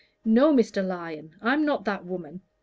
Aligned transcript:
"No, 0.25 0.51
Mr. 0.51 0.83
Lyon, 0.83 1.35
I'm 1.43 1.63
not 1.63 1.85
that 1.85 2.05
woman. 2.07 2.41